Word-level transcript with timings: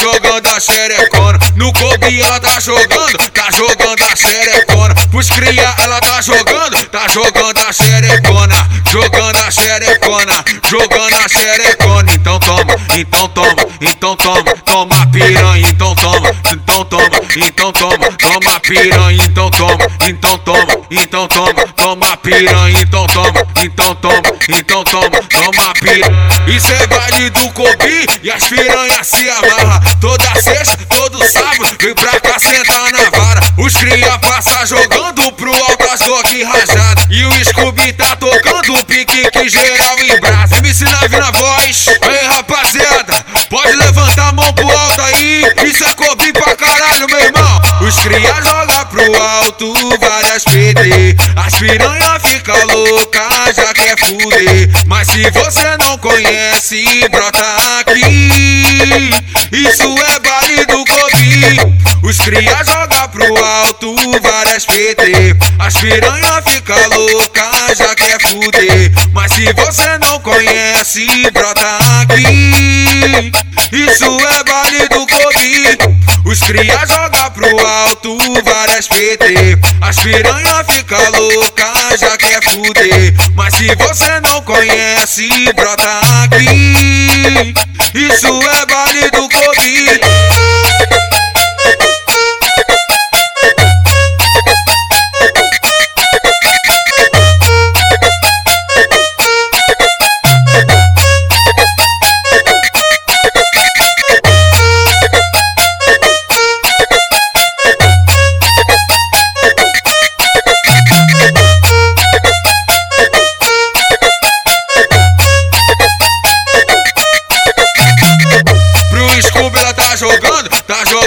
jogando 0.00 0.46
a 0.48 0.58
xerecona. 0.58 1.38
No 1.56 1.72
clube 1.72 2.20
ela 2.20 2.40
tá 2.40 2.58
jogando, 2.58 3.18
tá 3.32 3.48
jogando 3.50 4.02
a 4.02 4.16
xerecona. 4.16 4.94
Pros 5.10 5.28
cria 5.28 5.74
ela 5.78 6.00
tá 6.00 6.22
jogando, 6.22 6.86
tá 6.86 7.06
jogando 7.08 7.58
a 7.58 7.72
xerecona. 7.72 8.68
Jogando 8.90 9.36
a 9.36 9.50
xerecona, 9.50 10.44
jogando 10.68 11.14
a 11.14 11.28
xerecona. 11.28 12.12
Então 12.12 12.38
toma, 12.40 12.74
então 12.96 13.28
toma, 13.28 13.54
então 13.80 14.16
toma, 14.16 14.54
toma 14.64 15.06
piranha, 15.12 15.68
então 15.68 15.89
então 16.52 16.84
toma, 16.84 17.08
então 17.36 17.72
toma, 17.72 18.12
toma 18.18 18.60
piranha, 18.60 19.24
então 19.24 19.50
toma, 19.50 19.86
então 20.08 20.38
toma, 20.38 20.86
então 20.90 21.28
toma, 21.28 21.66
toma 21.76 22.16
piranha, 22.16 22.80
então 22.80 23.06
toma, 23.06 23.46
então 23.62 23.94
toma, 23.94 24.22
então 24.48 24.84
toma, 24.84 25.20
toma 25.28 25.72
piranha. 25.74 26.30
Isso 26.46 26.72
é 26.72 26.86
baile 26.86 27.30
do 27.30 27.50
Kobe 27.52 28.06
e 28.22 28.30
as 28.30 28.44
piranhas 28.44 29.06
se 29.06 29.30
amarra. 29.30 29.80
Toda 30.00 30.24
sexta, 30.40 30.78
todo 30.88 31.24
sábado, 31.30 31.76
vem 31.80 31.94
pra 31.94 32.20
cá 32.20 32.38
sentar 32.38 32.90
na 32.92 33.10
vara. 33.10 33.40
Os 33.58 33.76
cria 33.76 34.18
passa 34.18 34.66
jogando 34.66 35.32
pro 35.32 35.52
alto 35.52 35.84
as 35.92 36.00
Glock 36.00 36.42
rajada. 36.42 37.06
E 37.10 37.24
o 37.24 37.44
Scooby 37.44 37.92
tá 37.92 38.16
tocando 38.16 38.74
o 38.74 38.84
pique 38.84 39.30
que 39.30 39.48
geral 39.48 39.98
em 40.00 40.18
brasa. 40.18 40.56
MC 40.56 40.84
Nave 40.84 41.16
na 41.16 41.30
voz, 41.30 41.86
ei 41.88 42.26
rapaziada, 42.26 43.24
pode 43.48 43.76
levantar 43.76 44.28
a 44.28 44.32
mão 44.32 44.52
pro 44.52 44.68
alto 44.68 45.00
aí. 45.02 45.42
Isso 45.64 45.84
é 45.84 45.94
Kobe 45.94 46.32
Os 47.90 47.98
cria 47.98 48.34
joga 48.40 48.86
pro 48.86 49.20
alto 49.20 49.74
várias 49.98 50.44
PT. 50.44 51.16
As 51.34 51.58
piranha 51.58 52.20
fica 52.24 52.54
louca, 52.66 53.28
já 53.52 53.74
quer 53.74 53.98
fuder. 53.98 54.70
Mas 54.86 55.08
se 55.08 55.28
você 55.32 55.76
não 55.80 55.98
conhece, 55.98 56.84
brota 57.10 57.44
aqui. 57.80 59.10
Isso 59.50 59.92
é 60.06 60.20
baile 60.20 60.66
do 60.66 60.84
Kobe. 60.84 61.80
Os 62.04 62.16
cria 62.18 62.62
joga 62.62 63.08
pro 63.08 63.44
alto 63.44 63.96
várias 64.22 64.64
PT. 64.66 65.34
As 65.58 65.74
piranha 65.74 66.42
fica 66.48 66.76
louca, 66.94 67.50
já 67.76 67.92
quer 67.96 68.22
fuder. 68.22 68.92
Mas 69.12 69.32
se 69.32 69.52
você 69.52 69.98
não 69.98 70.20
conhece, 70.20 71.28
brota 71.32 71.78
aqui. 72.02 73.32
Isso 73.72 74.04
é 74.04 74.44
baile 74.44 74.88
do. 74.90 75.00
Os 76.30 76.38
cria 76.38 76.86
joga 76.86 77.28
pro 77.32 77.66
alto 77.66 78.16
várias 78.44 78.86
PT. 78.86 79.58
As 79.80 79.96
piranha 79.96 80.64
fica 80.70 80.96
louca, 81.18 81.66
já 81.98 82.16
quer 82.16 82.40
fuder. 82.44 83.12
Mas 83.34 83.54
se 83.54 83.66
você 83.74 84.20
não 84.20 84.40
conhece, 84.42 85.28
brota 85.56 86.00
aqui. 86.22 87.52
Isso 87.94 88.28
é 88.28 88.66
baile 88.66 89.10
do 89.10 89.28
Kobe. 89.28 90.09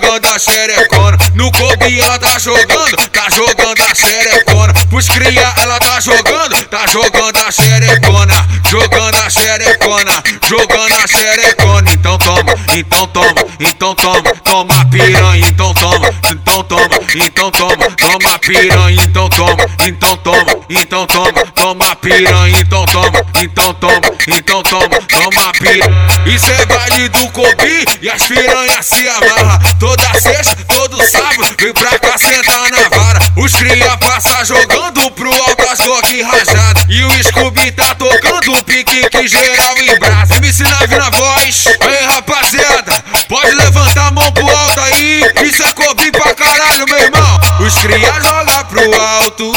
Jogando 0.00 0.26
a 0.26 0.38
xerecona. 0.38 1.18
No 1.34 1.52
Kobe 1.52 2.00
ela 2.00 2.18
tá 2.18 2.38
jogando, 2.38 2.96
tá 3.12 3.26
jogando 3.30 3.82
a 3.82 3.94
xerecona. 3.94 4.72
Pros 4.88 5.08
cria 5.08 5.52
ela 5.58 5.78
tá 5.78 6.00
jogando, 6.00 6.64
tá 6.66 6.86
jogando 6.86 7.36
a 7.36 7.50
xerecona. 7.50 8.48
Jogando 8.70 9.16
a 9.16 9.30
xerecona, 9.30 10.22
jogando 10.48 10.94
a 10.94 11.06
xerecona. 11.06 11.90
Então 11.92 12.18
toma, 12.18 12.54
então 12.74 13.06
toma, 13.08 13.44
então 13.58 13.94
toma, 13.94 14.34
toma 14.44 14.86
piranha, 14.86 15.46
então 15.46 15.74
toma, 15.74 16.08
então 16.30 16.64
toma, 16.64 16.88
então 17.14 17.50
toma, 17.50 17.90
toma 17.96 18.38
piranha, 18.38 19.02
então 19.02 19.28
toma, 19.28 19.66
então 19.86 20.16
toma, 20.18 20.64
então 20.68 21.06
toma, 21.06 21.44
toma 21.70 21.94
piranha, 21.96 22.60
então 22.60 22.84
toma, 22.86 23.24
então 23.40 23.72
toma, 23.74 24.00
então 24.26 24.62
toma, 24.64 24.88
toma 24.88 25.52
piranha. 25.52 26.08
Isso 26.26 26.50
é 26.50 26.66
baile 26.66 27.08
do 27.10 27.28
Kobe 27.30 27.84
e 28.02 28.10
as 28.10 28.22
piranhas 28.24 28.86
se 28.86 29.08
amarra. 29.08 29.60
Toda 29.78 30.20
sexta, 30.20 30.56
todo 30.66 31.00
sábado, 31.06 31.54
vem 31.60 31.72
pra 31.72 31.96
cá 31.98 32.18
sentar 32.18 32.70
na 32.70 32.88
vara. 32.88 33.20
Os 33.36 33.54
cria 33.54 33.96
passa 33.98 34.44
jogando 34.44 35.10
pro 35.12 35.32
alto 35.32 35.68
as 35.70 35.78
Glock 35.78 36.22
rajada. 36.22 36.80
E 36.88 37.04
o 37.04 37.22
Scooby 37.22 37.70
tá 37.72 37.94
tocando 37.94 38.52
o 38.52 38.64
pique 38.64 39.08
que 39.08 39.28
geral 39.28 39.76
em 39.78 39.96
brasa. 39.98 40.34
MC 40.36 40.64
Nave 40.64 40.96
na 40.96 41.10
voz, 41.10 41.66
ei 41.66 42.06
rapaziada, 42.06 43.04
pode 43.28 43.54
levantar 43.54 44.08
a 44.08 44.10
mão 44.10 44.32
pro 44.32 44.48
alto 44.48 44.80
aí. 44.80 45.22
Isso 45.44 45.62
é 45.62 45.72
Kobe 45.72 46.10
pra 46.10 46.34
caralho, 46.34 46.84
meu 46.86 46.98
irmão. 46.98 47.40
Os 47.60 47.78
cria 47.78 48.20
joga 48.20 48.64
pro 48.64 49.00
alto 49.00 49.52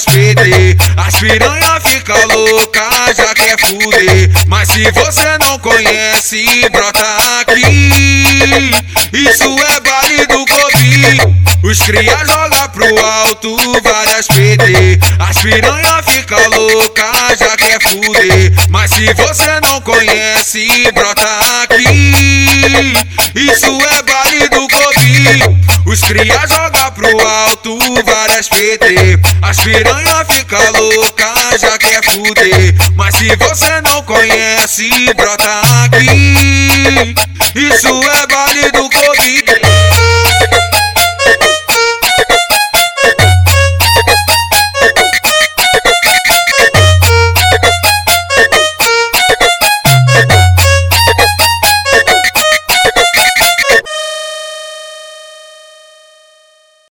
PT. 0.00 0.76
As 0.96 1.14
piranha 1.16 1.80
fica 1.80 2.14
louca, 2.26 2.88
já 3.14 3.34
quer 3.34 3.58
fuder. 3.60 4.30
Mas 4.46 4.68
se 4.68 4.90
você 4.90 5.38
não 5.40 5.58
conhece, 5.58 6.44
brota 6.70 7.04
aqui. 7.40 8.70
Isso 9.12 9.44
é 9.44 9.80
baile 9.80 10.26
do 10.26 10.44
Kobe. 10.46 11.42
Os 11.62 11.78
cria 11.82 12.16
joga 12.24 12.61
pro 12.82 13.06
alto 13.06 13.56
várias 13.82 14.26
PT. 14.26 14.98
As 15.18 15.38
piranha 15.38 16.02
fica 16.02 16.36
louca, 16.48 17.12
já 17.38 17.56
quer 17.56 17.80
fuder. 17.82 18.52
Mas 18.68 18.90
se 18.90 19.12
você 19.14 19.60
não 19.62 19.80
conhece, 19.80 20.90
brota 20.92 21.62
aqui. 21.62 22.94
Isso 23.34 23.66
é 23.66 24.02
baile 24.02 24.48
do 24.48 24.68
Kobe. 24.68 25.62
Os 25.86 26.00
cria 26.00 26.46
joga 26.48 26.90
pro 26.92 27.28
alto 27.28 27.78
várias 28.04 28.48
PT. 28.48 29.18
As 29.42 29.56
piranha 29.58 30.24
fica 30.30 30.58
louca, 30.70 31.32
já 31.60 31.78
quer 31.78 32.04
fuder. 32.04 32.74
Mas 32.96 33.14
se 33.16 33.28
você 33.36 33.80
não 33.82 34.02
conhece, 34.02 34.90
brota 35.14 35.62
aqui. 35.84 37.14
Isso 37.54 37.88
é 37.88 38.26
baile 38.26 38.72
do 38.72 38.90
Kobe. 38.90 39.81